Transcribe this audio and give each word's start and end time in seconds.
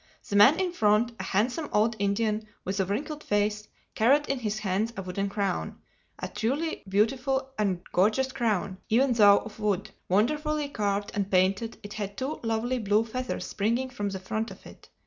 The 0.27 0.35
man 0.35 0.59
in 0.59 0.71
front, 0.73 1.11
a 1.19 1.23
handsome 1.23 1.69
old 1.71 1.95
Indian 1.99 2.47
with 2.65 2.79
a 2.79 2.85
wrinkled 2.85 3.23
face, 3.23 3.67
carried 3.93 4.27
in 4.27 4.39
his 4.39 4.57
hands 4.57 4.91
a 4.97 5.03
wooden 5.03 5.29
crown—a 5.29 6.27
truly 6.29 6.83
beautiful 6.89 7.51
and 7.59 7.83
gorgeous 7.91 8.31
crown, 8.31 8.79
even 8.89 9.13
though 9.13 9.37
of 9.37 9.59
wood. 9.59 9.91
Wonderfully 10.09 10.69
carved 10.69 11.11
and 11.13 11.29
painted, 11.29 11.77
it 11.83 11.93
had 11.93 12.17
two 12.17 12.39
lovely 12.41 12.79
blue 12.79 13.05
feathers 13.05 13.45
springing 13.45 13.91
from 13.91 14.09
the 14.09 14.17
front 14.19 14.49
of 14.49 14.65
it. 14.65 14.89